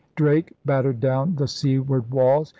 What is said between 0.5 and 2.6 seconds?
battered down the seaward walls.